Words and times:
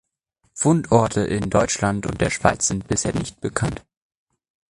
Fundorte 0.55 1.21
in 1.25 1.51
Deutschland 1.51 2.07
und 2.07 2.19
der 2.21 2.31
Schweiz 2.31 2.65
sind 2.65 2.87
bisher 2.87 3.13
nicht 3.13 3.39
bekannt. 3.39 3.85